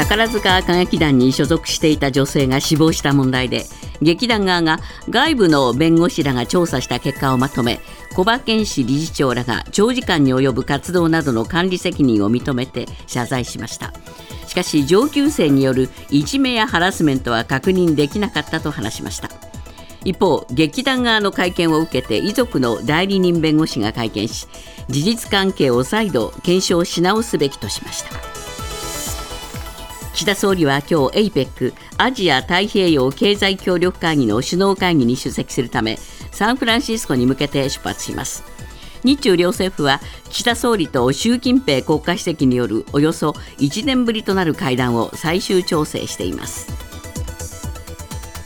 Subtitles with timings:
[0.00, 3.66] 宝塚歌劇団に所属していた女性が死亡した問題で
[4.00, 4.78] 劇団側が
[5.10, 7.80] 外部の弁護士らが調査した結果をまとめ
[8.16, 13.92] 小馬健氏理事長らが長時間に及ぶ活動などの管理責任を認めて謝罪しました。
[14.46, 19.28] しかし上級生によるいじめやハラスメントは確認できなかったと話しました。
[20.04, 24.48] 一方劇団側の会見を受けて遺族の代理人弁護士が会見し
[24.88, 28.49] 事実関係を再度検証し直すべきとしました。
[30.12, 35.96] 岸田総理は今日 APEC アジア太平洋経済協力会議の首脳会議に出席するため
[36.32, 38.42] サンフランシスコに向けて出発します。
[39.02, 46.70] 日中両政府は岸田総理と習近平国家主席によるおよそ1年ぶりとなる会談を最終調整しています。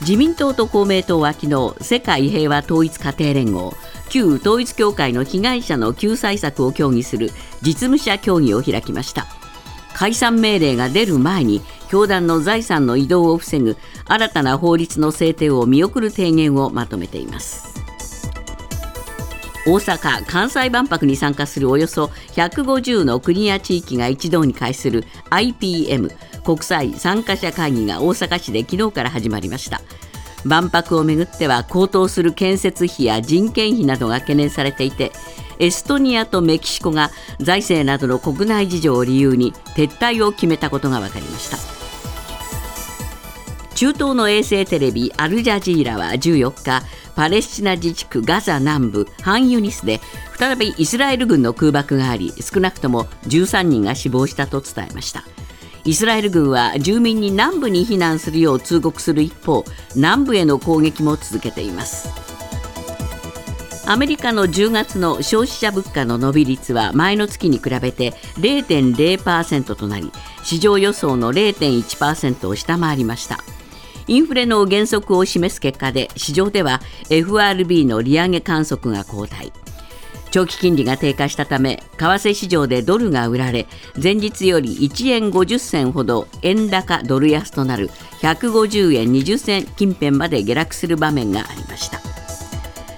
[0.01, 3.73] 自民党と公明党は昨日世界平和統一家庭連合
[4.09, 9.25] 旧統一教会の被害者の救済策を協議する実務者協議を開きました。
[9.95, 17.73] 解散命令が出る前に教団の財産の移動を防ぐ新たな法律の制定を見送る提言をまとめています。
[19.65, 26.11] 大阪・関西万博に参加するおよそ150の国や地域が一堂に会する IPM
[26.43, 29.81] 国際参加者会議が大阪市で昨日から始まりました。
[30.45, 35.11] 万博をめぐっては高騰する建設費や人件費などが懸念されていて
[35.59, 41.57] エストニアとメキシコが財政などの国内事情を理由に撤退を決めたことが分かりました。
[43.75, 46.81] 中東の衛星テレビアルジャジーラは14日
[47.13, 49.99] パレスチナ自治区ガザ南部ハンユニスで
[50.37, 55.25] 再びイスラエル軍の空爆があり少なくとも13人が死亡したと伝えました。
[55.85, 59.63] イスラエル軍は住民に南部に避難するよう通告する一方
[59.95, 62.09] 南部への攻撃も続けています。
[63.87, 70.11] アメリカの10月の消費者物価の伸び率は前の月に比べて0.0%となり
[70.43, 73.37] 市場予想の0.1%を下回りました。
[74.07, 79.51] インフレの減速を示す結果で市場では FRB の利上げ観測が後退。
[80.35, 87.87] 長期金利が低下したため為替市場でドルが売られ前日より1円50銭ほど円高ドル安となる
[88.21, 92.01] 150円20銭近辺まで下落する場面がありました。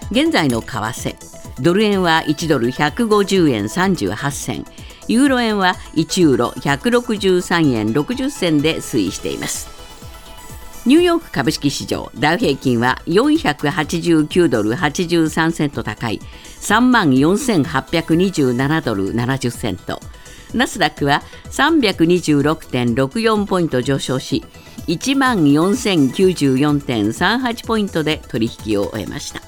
[0.09, 1.15] 現在の為替
[1.61, 4.65] ドル円は1ドル150円38銭
[5.07, 9.76] ユーロ円は1ユーロ163円60銭で推移しています。
[10.87, 16.21] ニューヨーク株式市場ダウ平均は489ドル83セント高い。
[16.61, 19.99] 3万4827ドル70セント。
[20.53, 24.45] ナスダックは326.64ポイント上昇し
[24.87, 29.41] 1万4094.38ポイントで取引を終えました。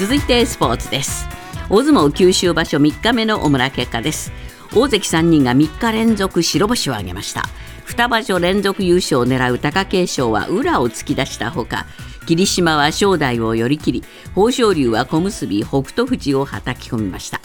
[0.00, 1.28] 続いてスポーツです。
[1.70, 4.32] 大相撲九州場所3日目の主な結果です。
[4.74, 7.44] 大関3人が3日連続白星を挙げました。
[7.88, 11.86] 2場所連続優勝を狙う貴景勝は裏を突き出したほか
[12.26, 14.04] 霧島は正代を寄り切り
[14.36, 17.40] 豊昇龍は小結北勝富士をはたき込みました。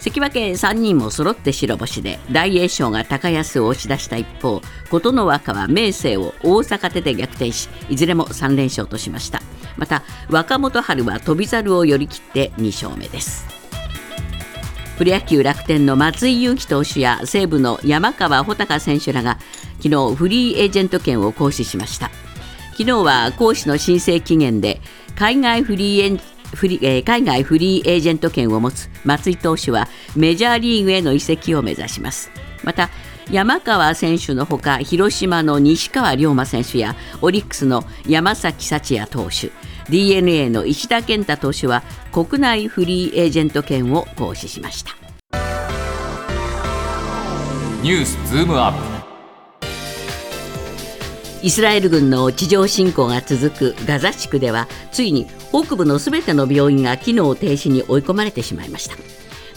[0.00, 9.40] 関脇3人も揃って白星で大栄翔が高安を押し出した一方琴ノ若は明生を大阪手で逆転しいずれも3連勝としました。
[9.76, 13.61] また若元春は翔猿を寄り切って2勝目です。
[14.98, 19.38] プロ野球楽天の松井裕樹投手や西武の山川穂高選手らが
[19.82, 22.10] 昨日フリーエージェント権を行使しました。
[22.72, 24.80] 昨日は行使の申請期限で
[25.16, 26.20] 海外フリーエ
[26.54, 32.30] フリえー、海外フリーエージェント権を持つ松井投手はメジャーリーグへの移籍を目指します。
[32.62, 32.90] また
[33.30, 39.50] 山川選手のほか広島の西川龍馬選手やオリックスの山崎幸也投手
[39.88, 41.82] d n a の石田健太投手は
[42.12, 44.92] 国内フリーエージェント権を行使しました。
[47.82, 48.78] ニュースズームアップ。
[51.42, 58.96] イスラエル軍の地上侵攻が続くガザ地区ではついに北部のすべての病院が機能停止に追い込まれてしまいました。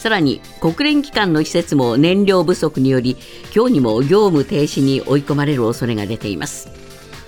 [0.05, 3.17] さらに国連機関の施設も燃料不足により
[3.55, 6.69] 今日にも業務停止に追い込まれる恐れが出ています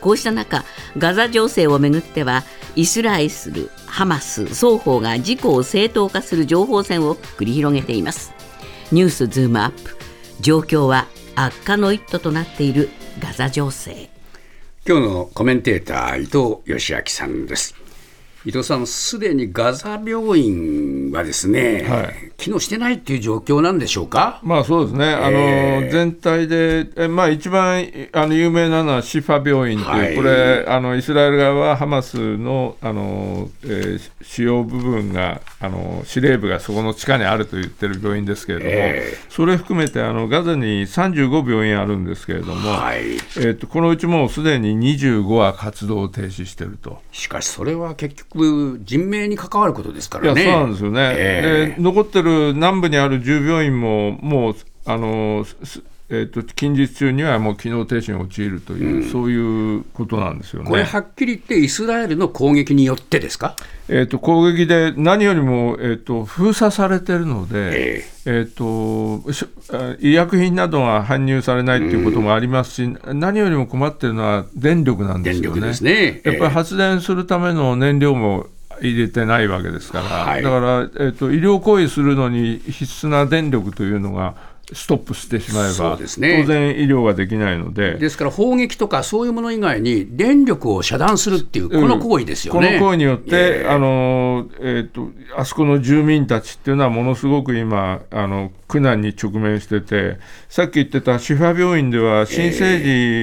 [0.01, 0.63] こうした中
[0.97, 2.44] ガザ情勢をめぐっては
[2.75, 8.33] イスラエルハマス双方が事故を正当化する情報戦を繰り広げています。
[8.91, 9.97] ニュースズームアップ。
[10.39, 12.89] 状況は悪化の一途となっている
[13.19, 14.09] ガザ情勢。
[14.88, 17.86] 今日のコメンテーター伊藤義明さんです。
[18.47, 24.39] 伊藤さんすでにガザ病院はですね、はい、機能してないっていう状況なんでしょうか？
[24.41, 43.17] まあそうですね、あの全体で、えまあ、一番あの有名なのはシファ病院という、はいこれあの、イスラエル側はハマスのあの、えー主要部分があの、司令部がそこの地下にあると言ってる病院ですけれども、えそれ含めてあのガザに35病院あるんですけれども、はい。
[43.39, 47.01] えっとこのうちもうすでに25は活動を停止していると。
[47.11, 48.36] しかしそれは結局
[48.83, 50.43] 人命に関わることですからね。
[50.43, 54.55] そうなんですよね、えで残ってる南部にある10病院も、もう
[54.85, 60.69] あの、すえー、と近日中にはもう機能停止に陥るという、そういうことなんですよね。
[60.69, 63.57] これはっきり言ってイスラエルの攻撃によってですか？
[63.89, 75.48] えー、と攻撃で何よりも、えー、と封鎖されてるので、ええー、と医薬品などが搬入されないということもありますし、何よりも困ってるのは電力なんですよね。
[75.48, 76.21] 電力ですね。
[76.24, 78.48] やっぱりええ発電するための燃料も
[78.81, 84.36] 入れてないわけですから、はいだから、えっと医療行為するのに必須な電力というのが
[84.73, 87.95] ストップしてしまえば、ね当然、医療ができないので。
[87.95, 92.59] ですから砲撃とかそういうもの以外に電力を遮断するっていうこの行為ですよね。
[92.59, 100.17] この行為によって、ええあのえー、とあそこの住民たちっていうのは、ものすごく今、あの苦難に直面してて、
[100.49, 102.81] さっき言ってたシファ病院では、新生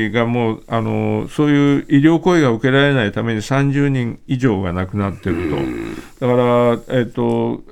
[0.09, 5.57] 児がもう、あのそういう医療行為が受けられないために30人以上が亡くなってると。
[6.27, 7.63] だから、えーと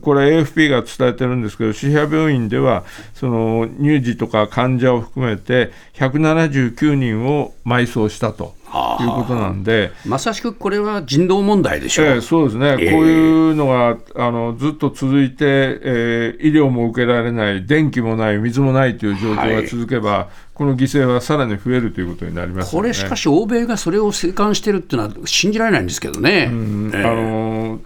[0.00, 2.84] これ AFP が伝えてるんですけど、シファ病院では、
[3.14, 8.54] その乳児とか患者を含めて、179人を埋葬したと
[9.00, 12.06] いうことなんで、まさしくこれは人道問題でしょう。
[12.06, 12.92] ええそうですね、ええ。
[12.92, 22.88] こういうのがあのずっと続いて、えー医療も受けられない、電気もない、水もないという状況が続けば、この犠牲はさらに増えるということになりますよね。
[22.88, 26.30] これしかし欧米がそれを静観してるっていうのは信じられないんですけどね。
[26.30, 27.04] ええ。
[27.04, 27.80] あの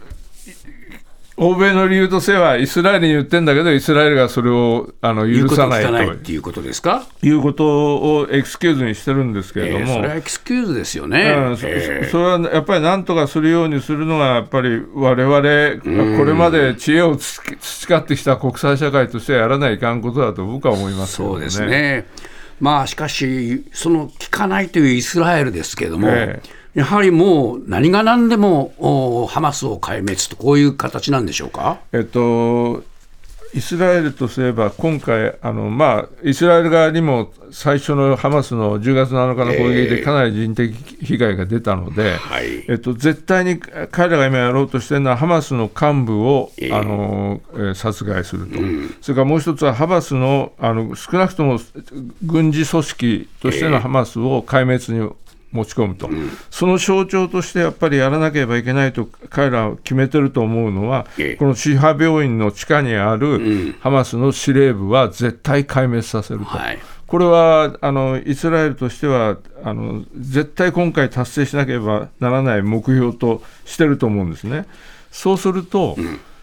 [0.47, 0.80] い
[1.42, 7.06] 欧米の理由としては、イスラエルに言ってんだけど、イスラエルがそれをあの言うことを許さないとていうことですか。
[7.22, 9.87] いうことをエクスキューズにしてるんですけれども。
[9.87, 11.34] ええそれはエクスキューズですよね。
[11.34, 22.06] うんそええそそれはやっぱりなんとかするようにするのが、やっぱり我々、これまで知恵をつ培ってきた国際社会としてはやらないかんことだと僕は思いますけどそうですね。
[22.60, 26.42] まあしかし、その聞かないというイスラエルですけれども、え
[26.75, 31.81] やはりもう何が何でもおハマスを壊滅と、こういう形なんでしょうか？
[31.93, 32.84] えっと、
[33.52, 40.72] イスラエルとすれば、今回あの、まあ、イスラエル側にも最初のハマスの10月7日の攻撃でかなり人的
[41.05, 42.64] 被害が出たので、はい。
[42.69, 46.73] えっと、絶対に彼らが今やろうとしているのは、ハマスの幹部を、ええ。
[46.73, 48.58] あのえー殺害すると、
[49.00, 51.58] それからもう一つは、ハマスのあの少なくとも
[52.23, 55.11] 軍事組織としてのハマスを壊滅に
[55.52, 56.08] 持ち込むと、
[56.50, 61.37] その象徴としてやっぱりやらなければいけないと彼らは決めてると思うのは、ええ。
[61.37, 66.44] このシハ病院の地下にあるハマスの司令部は絶対壊滅させると。
[66.47, 66.79] はい。
[67.06, 74.67] これはあのイスラエルとしてはあの絶対今回達成しなければならない目標としてると思うんですね。
[75.11, 75.97] そうすると、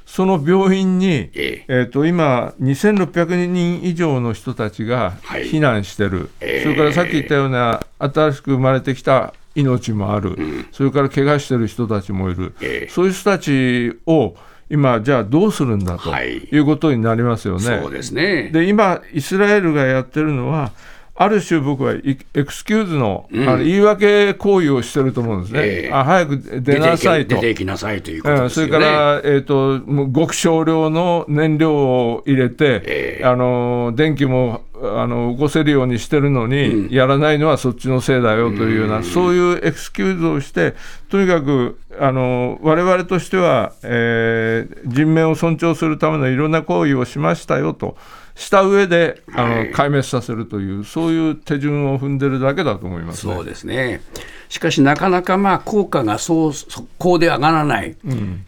[0.08, 1.66] その病院に、ええ。
[1.68, 5.44] えー、と今、2600人以上の人たちがはい。
[5.44, 6.64] 避難してる、ええ。
[6.64, 10.38] それからさっき言ったような新しく生まれてきた命もある、
[10.72, 12.90] それから怪我してる人たちもいる、ええ。
[12.90, 14.36] そういう人たちを
[14.70, 16.38] 今、じゃあどうするんだとはい。
[16.38, 17.62] いうことになりますよね。
[17.82, 18.50] そうですね。
[18.54, 20.72] で今、イスラエルがやってるのは、
[21.20, 25.92] ある種、僕はイエクスキューズの,、あの言い訳行為をしてると思うんですね、ええ。
[25.92, 27.36] あ早く出なさいと。
[27.36, 28.62] 出てきなさいということうんそ。
[28.62, 29.80] れから、えー、と
[30.12, 33.26] ごく少量の燃料を入れて、ええ。
[33.26, 40.76] あの電気もあの起こせるようにしてるのに、やらないのはそっちのせいだよというような、そういうエクスキューズをして、
[41.10, 47.98] とにかくあの我々としては、えー人命を尊重するためのいろんな行為をしましたよと。
[48.38, 53.34] した上であの、はい壊滅させるという、そういう手順を踏んでるだけだと思いますね。
[53.34, 54.02] そうですね。
[54.50, 57.96] しかし、なかなかまあ効果がそう速攻で上がらない、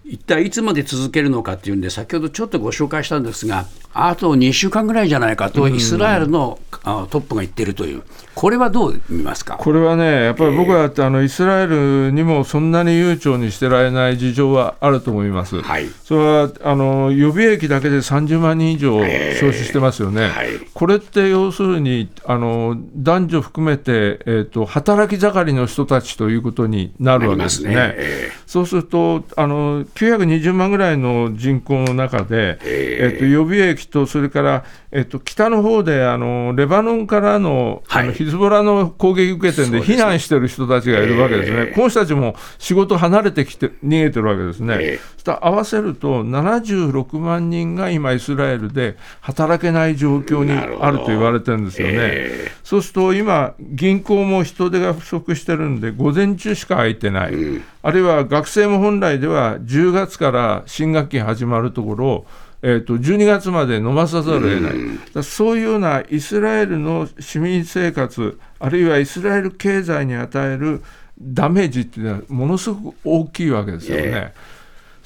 [0.03, 8.03] 一体いつまで続けるのかっていうんで、先ほどちょっとご紹介したんですが、あと2週間ぐらいじゃないかと、イスラエルのあトップが言ってるという、
[8.35, 9.55] これはどう見ますか？
[9.57, 15.61] これはね、やっぱり僕はあのイスラエルにもそんなに悠長にしてられない事情はあると思います。
[15.61, 15.87] はい。
[16.03, 20.49] それはあの予備役だけで30万人以上招集してしてますよね、はい。
[20.73, 27.69] これって要するにあの男女含めて、えー、と働き盛りの人たちということになるわけですね。
[27.69, 27.93] すね。
[27.97, 38.03] えそうするとあの920万ぐらいの人口の中で、えーと予備役とそれから、えー、と北の方であのレバノンからの,、はい。
[38.03, 41.73] あのヒズボラの攻撃受けてるんで避難してる人たちがいるわけですね、ええ。
[41.75, 44.77] この人たちも仕事離れてきて逃げてるわけですね。
[44.79, 45.19] ええ。
[45.29, 51.93] そ合わせると76万人が今イスラエルで働けない状況にあると言われてるんですよね。
[51.97, 57.33] えそうすると今、銀行も人手が不足してるんで、午前中しか空いてない、
[57.81, 62.27] あるいは学生も本来では10月から新学期始まるところを、
[62.61, 70.81] えー、と12月まで飲まさざるを得ない、だからそういうようなイスラエルの市民生活、あるいはイスラエル経済に与える
[71.19, 74.03] ダメージっていうのは、ものすごく大きいわけですよね。
[74.05, 74.33] え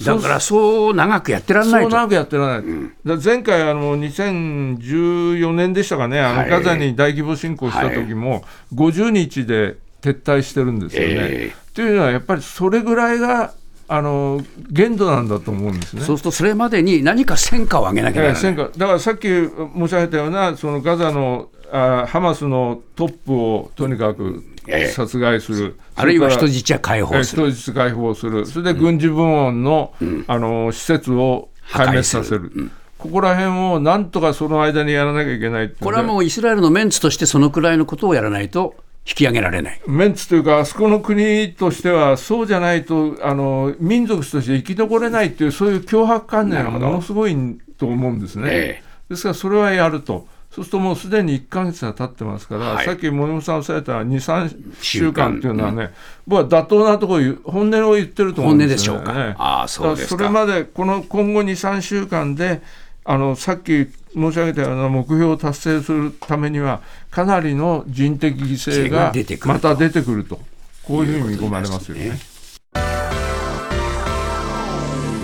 [0.03, 1.89] だからそう長くやってらんないと。
[1.89, 6.49] そう長くやってられない、だから前回あの、2014年でしたかね、あのはい。
[6.49, 11.15] ガザに大規模侵攻した時も、50日で撤退してるんですよね。
[11.15, 13.53] えというのは、やっぱりそれぐらいが
[13.87, 16.01] あの限度なんだと思うんですね。
[16.03, 18.43] そうするとそれまでに何か戦果を上げなきゃならない。
[18.43, 18.69] ええ戦果。
[18.77, 24.87] だからさっき申し上げたような、そのガザのあハマスのトップをとにかくええ。
[24.87, 27.47] 殺害する、あるいは人質は解放する。
[27.47, 29.93] え人質解放する、それで軍事部門の,、
[30.27, 39.81] あの施設を壊滅させる、ここら辺をなんとかその間にやらなきゃいけないこれはもうイスラエルのメンツとしてそのくらいのことをやらないと引き上げられない。
[39.85, 47.35] メンツというか、あそこの国としては、そうじゃないとあの民族として生き残れないっていう、そういう脅迫観念がものすごい
[47.77, 48.49] と思うんですね。
[48.49, 50.27] ええですから、それはやると。
[50.53, 55.91] そうするともうすでに1か月が経ってますから、はいさっき森本さんおっしゃった2、3週間っていうのはね、
[56.27, 58.99] 僕は妥当なところ本音を言ってると思うんですよね。
[59.03, 62.61] 本音でしょうかああそうですそれまで、この今後2、3週間で、
[63.05, 69.11] あのさっき申し上げたような目標を達成するためには、かなりの人的犠牲が
[69.45, 70.39] また出てくると、
[70.83, 72.19] こういうふうに見込まれますよね。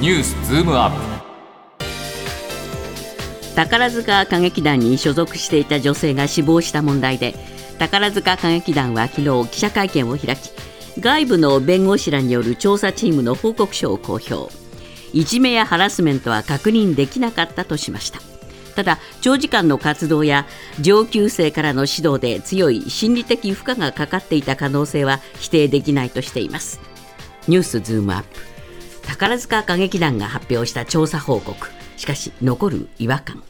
[0.01, 1.19] ニュースズームアップ。
[3.55, 7.35] 宝塚歌劇団に所属していた女性が死亡した問題で
[7.77, 10.51] 宝塚歌劇団は昨日記者会見を開き
[11.01, 14.49] 外部の弁護士らによる調査チームの報告書を公表
[15.13, 18.19] いじめやハラスメントは確認できなかったとしました。
[18.75, 20.45] ただ長時間の活動や
[20.79, 26.79] 上級生からの指導で強い心理的負荷がかかっていた可能性は否定できないとしています。
[27.47, 28.27] ニュースズームアップ。
[29.07, 31.67] 宝塚歌劇団が発表した調査報告。
[31.97, 33.43] しかし残る違和感。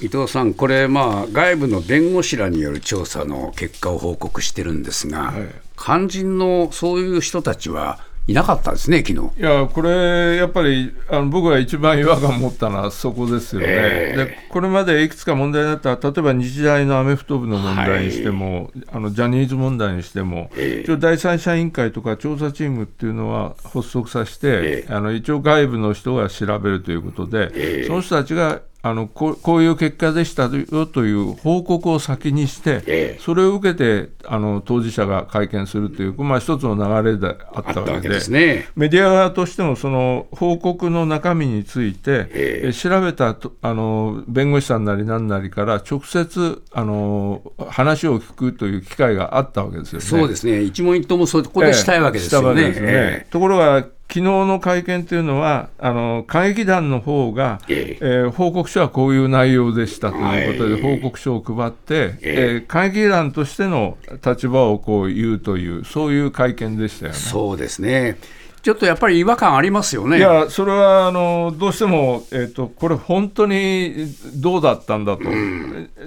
[0.00, 5.34] 伊藤さん、これ、まあ、外部の弁護士らによる調査の結果を報告してるんですが、
[5.76, 8.00] 肝心のそういう人たちは
[8.30, 9.40] いなかったですね、昨日。
[9.40, 14.16] いやこれ、やっぱりあの僕が一番違和感を持ったのはそこですよね、ええ。
[14.16, 38.20] でこれまでいくつか問題になった、例えば日大のアメフト部の問題にしても、あのジャニーズ問題にしても、一応、第三者委員会とか調査チームっていうのは発足させて、えあの一応、外部の人が調べるということで、その人たちがあのこうこういう結果でしたよという報告を先にして、ええそれを受けてあの当事者が会見するという、まあ、一つの流れであったわけで。
[38.30, 38.68] ね。
[38.76, 50.04] メディア側としても、その報告の中身について、えええ調べたとあの弁護士さんなりなんなりから、直接あの話を聞くという機会があったわけですよね。
[50.06, 52.72] そうですね、一問一答もそこでしたいわけですよね。
[52.76, 67.18] えねところが、昨日の会見というのは、あの歌劇団の方が、ええー報告書はこういう内容でしたということで、はい報告書を配って、ええー歌劇団としての立場をこう言うという、そういう会見でしたよね。
[67.18, 68.18] そうですね。
[68.62, 70.18] ちょっとやっぱり違和感ありますよね。
[70.18, 75.22] いや、それはあのどうしても、えーと、これ、本当にどうだったんだと、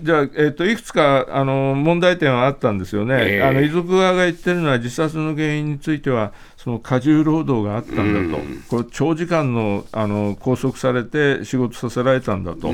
[0.02, 3.44] じゃあ、えーと、いくつかあの問題点はあったんですよね、ええ。
[3.44, 12.72] あの遺族側が言ってるのは、自殺の原因については、その過重労働があったんだと、これ、長時間のあの拘束されて仕事させられたんだと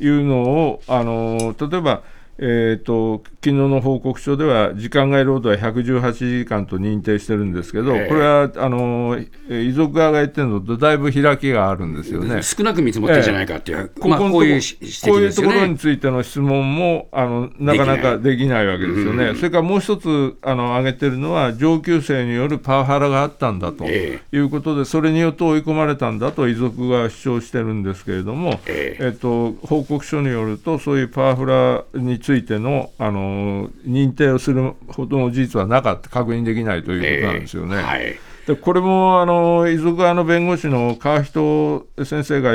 [0.00, 2.02] いうのを、あの例えば、
[2.40, 8.08] えー、と昨日の報告書では、時間外労働は118時間と認定してるんですけど、ええ。
[8.08, 9.16] これはあの
[9.48, 12.42] えー遺族側が言ってるのとだいぶ開きがあるんですよね。
[12.42, 15.76] 少なく見積もってじゃないかっていう、まあ、ここのとここういう指摘こういうところに。
[15.76, 18.70] ついての質問もあのなかなかできない。
[18.70, 19.34] わけですよね。
[19.34, 29.06] それからもう一つあの挙げてるのは、上級生によるパワハラがあったんだとえいうことで、それによって追い込まれたんだと遺族が主張してるんですけれども、ええ。
[29.06, 37.76] えっと、報告書によると、そういうパワハラについてのあの認定をするほどの事実はなかった、確認できないということなんですよね。
[37.76, 42.54] はいでこれもあの遺族側の弁護士の川人先生が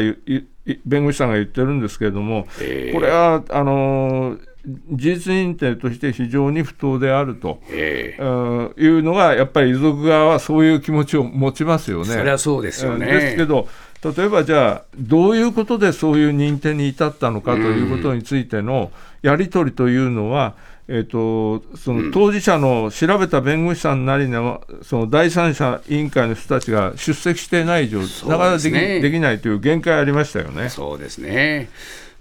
[0.85, 4.37] 弁護士さんが言ってるんですけれども、えー、これはあの
[4.91, 12.05] 事実認定として非常に不当であると、えー、いうのが、やっぱり遺族側はそういう気持ちを持ちますよね。
[12.05, 13.05] そそうですよね。
[13.05, 13.67] ですけど、
[14.13, 18.91] 例えばじゃあ、どういうことでそういう認定に至ったのかということについての
[19.23, 20.53] やり取りというのは、
[20.87, 30.69] えーと、その当事者の調べた弁護士さんなりのその第三者委員会の人たちが出席していない以上、なかなかでき,、できないという限界ありましたよね。
[30.69, 31.69] そうですね。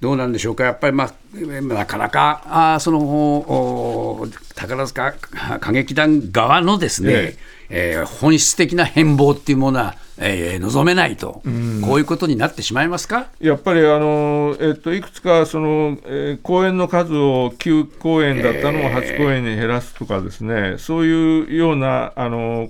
[0.00, 1.14] どうなんでしょうか、やっぱり、まあ、
[1.62, 5.14] なかなかあその宝塚
[5.56, 13.28] 歌劇団側のですね、ねえー、本質的な変貌っていうものは、えー、望めないと、うん、こういうことになってしまいますか？
[13.40, 22.68] やっぱり、あのえっと、いくつかその、えー、公演の数を9公演だったのを8公演に減らすとかですね、えー、そういうようなあの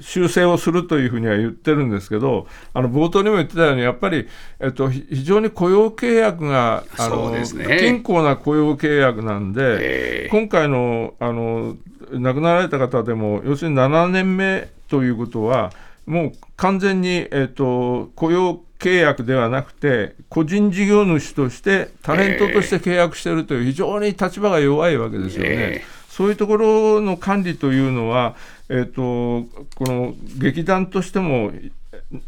[0.00, 4.28] 修正をするというふうには言ってるんですけど、あの冒頭にも言ってたように、やっぱり、
[4.60, 11.76] えっと、非常に雇用契約が、あの、ね、不健康な雇用契約なんで、今回のあの
[12.18, 15.72] 亡くなられた方でも、要するに7年目ということは、
[16.06, 25.82] もう完全に、えっと、雇用契約ではなくて、個人事業主として、タレントとして契約しているという、非常に立場が弱いわけですよね。
[26.08, 28.36] そういうところの管理というのは、
[28.68, 31.50] えーと、この劇団としても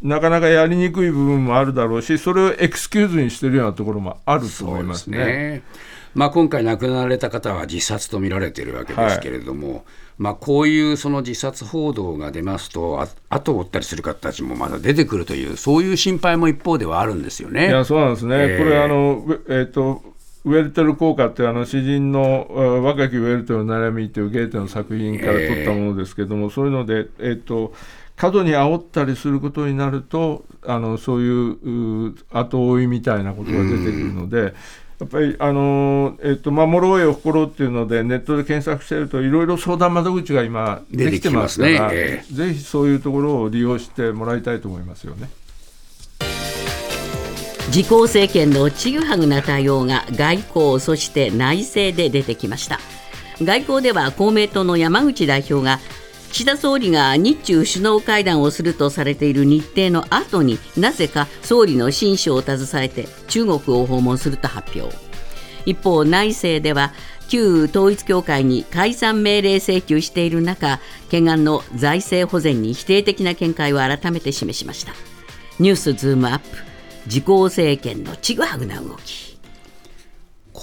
[0.02, 5.18] なかなかやりにくい部分もあるだろうし、それをエクスキューズにしてるようなところもあると思いますね。
[5.18, 5.62] ね。
[6.14, 9.82] まあ、今回亡くなられた方は自殺と見られているわけですけれども、はい、
[10.18, 17.68] まあ、こういうその自殺報道が出ますと、あ後を追ったりする方たちもまだ出てくるという、そういう心配も一方ではあるんですよね。
[17.68, 20.16] いやそうなんですね、えー、これあの、えーと
[20.46, 22.46] ウェルテル効果ってあの詩人の
[22.84, 27.72] 若きウェルテルの悩みというゲーテの作品から取ったものですけども、そういうので、えっ、と、
[28.16, 34.54] 過度に煽ったりすることになるとあのそういう後追いみたいなことが出てくるので。
[34.98, 45.28] やっぱり、あのえっと、守ろうよ、心っていうので、ネットで検索してると、いろいろ相談窓口が今、できてますから、ねえー、ぜひそういうところを利用してもらいたいと思いますよね。
[47.68, 52.78] 自公政権のちぐはぐな対応が外交そして内政で出てきました
[53.42, 55.80] 外交では公明党の山口代表が
[56.30, 64.94] 岸田総理が日中首脳会談をするとされている日程の後になぜか総理の親書を携えて中国を訪問すると発表。
[65.64, 66.92] 一方内政では
[67.28, 74.92] 旧統一教会に解散命令請求している中懸案の財政保全に否定的な見解を改めて示しました。
[75.58, 76.46] ニュースズームアップ
[77.06, 79.35] 自公政権のちぐはぐな動き。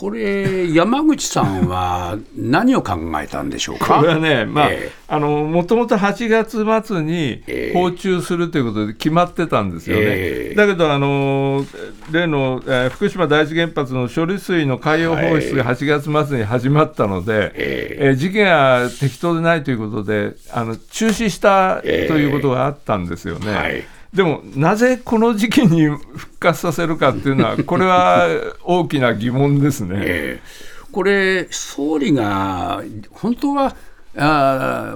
[0.03, 3.99] これ、山口さんは何を考えたんでしょうか？
[3.99, 10.04] これはね、まあ、えー、あのもともと8月末に訪中するということで決まってたんですよね。
[10.06, 11.65] えー、だけど、あの
[12.12, 23.54] 例の、えー、福島第一原発の処理水の海洋放出が8月末に始まったので、えー、えー、時期が適当でないということで、あの中止したということがあったんですよね。
[23.54, 28.28] はいでも、なぜこの時期に復活させるかっていうのは、これは
[28.63, 29.95] 大きな疑問ですね。
[30.06, 33.76] えー、これ、総理が本当は
[34.15, 34.95] あ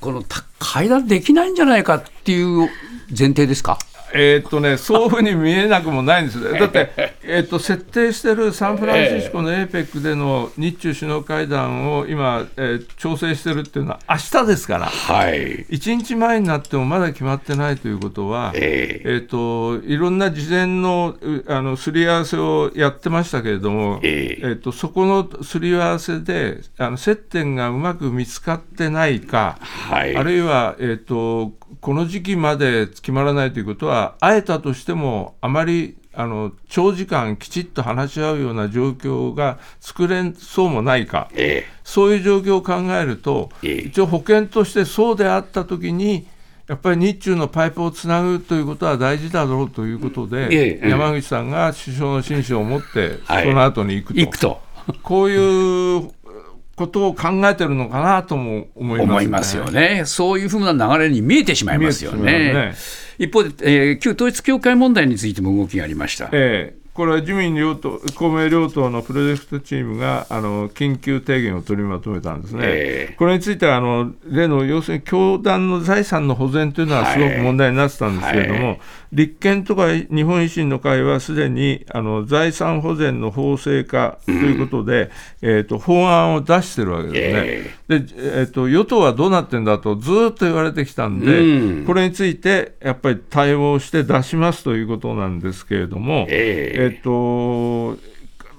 [0.00, 0.22] この
[0.60, 2.68] 会談できないんじゃないかっていう
[3.10, 3.78] 前提ですか？
[4.14, 6.40] えー、っとね、そういうふうに見えなくもないんです。
[6.52, 46.26] だって、えー、っと設定してるサンフランシスコの APEC での日中首脳会談を今、えー、調整してるっていうのは、明日ですから、はい、1日前になってもまだ決まってないということは、えー、えーといろんな事前のあのすり合わせをやってましたけれども、えー、えーとそこのすり合わせであの接点がうまく見つかってないか、はい、あるいは、えーとこの時期まで決まらないということは、会えたとしても、あまりあの長時間きちっと話し合うような状況が作れそうもないか、ええ、そういう状況を考えると、え、一応保険としてそうであったときに、
[46.66, 54.18] やっぱり日中のパイプをつなぐということは大事だろうということで、山口さんが首相の親書を持って、その後に行くと。
[54.18, 54.60] 行くと。
[55.04, 56.10] こういう
[56.74, 60.02] ことを考えてるのかなとも思います、ね、思いますよね。
[60.04, 62.74] そういうふうな流れに見えてしまいますよね。
[63.18, 66.28] ね一方で、えー、旧統一教会問題についても動きがありました。
[66.32, 72.60] えーこれは自民両党、公明両党のプロジェクトチームがあの緊急提言を取りまとめたんですね。
[72.64, 78.80] えー、これについてはあの、例の要するに教団の財産の保全というのはすごく問題になってたんですけれども、はいはい、
[79.12, 88.00] 立憲とか日本維新の会はすでにあの財産保全の法制化ということで、えー、と法案を出してるわけですね。
[88.00, 91.84] でえー、と与党はどうなってんだとずっと言われてきたんで、うん。
[91.86, 96.98] これについてやっぱり対応して出しますということなんですけれども、ええ。
[96.98, 97.96] っと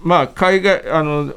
[0.01, 1.33] まあ、海外あの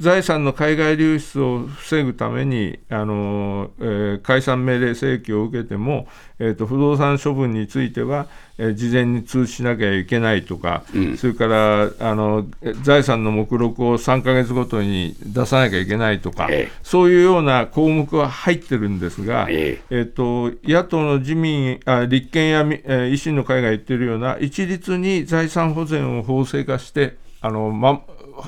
[0.00, 10.84] 財産の海外流出を防ぐためにあの、えー解散命令請求を受けても、えーと不動産処分については、えー事前に通知しなきゃいけないとか、
[11.18, 16.72] それからあのえ財産の目録を3か月ごとに出さなきゃいけないとか、ええ。
[16.82, 20.00] そういうような項目は入ってるんですが、ええ。
[20.02, 28.00] っと野党の自民あ、立憲やみえー維新の会が言ってるような、一律に財産保全を法制化して、あのま、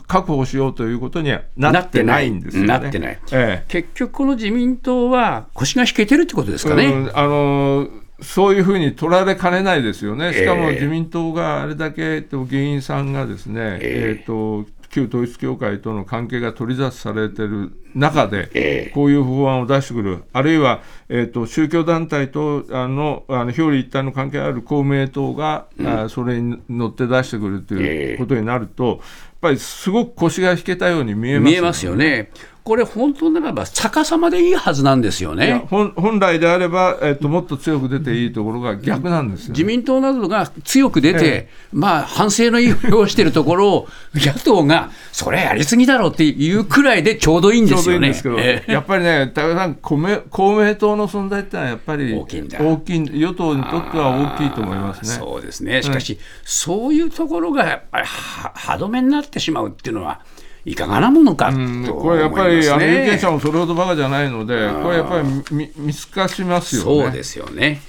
[0.06, 2.68] 確保しようということにはなってないんですよね。
[2.68, 3.18] なってない。
[3.32, 6.86] え結局、この自民党は腰が引けてるってことですえかね。
[6.86, 7.88] うんあの
[8.20, 14.22] そういうふうに取られかねないですよね、しかもええ自民党があれだけ、えっと議員さんがですね、ええ。
[14.22, 18.90] っと旧統一教会との関係が取り沙汰されてる中で、ええ。
[18.94, 29.02] こういう法案を出してくる、あるいは、えっと宗教団体とあのあの表裏一体の関係ある公明党が、あそれに乗って出してくるとえいえうことになると、
[29.46, 32.30] ぱりすごく腰が引けたように見えます見えますよね。
[32.66, 35.64] これ、本当ならば逆さまでいいはずなんですよね。
[35.70, 48.00] 本本来であれば、えっともっと強く出ていいところが逆なんですよ、自民党などが強く出て、えまあ、反省の意を表しているところを、 野党が、それやりすぎだろうっていうくらいでちょうどいいんですよね。
[48.00, 55.24] どいいんですけど、ええやっぱりね、高田さん公明、公明党の存在ってのはやっぱり大きいんだ大きい与党にとっては大きいと思いますね。
[55.24, 60.18] そうですね、しかし、そういうところがやっぱりは歯止めになってしまうっていうのは、
[60.66, 61.88] いかがなものかね。
[61.88, 67.02] これやっぱり、あの有権者もそれほどバカじゃないので、これやっぱり見見透かしますよね。
[67.04, 67.80] そうですよね。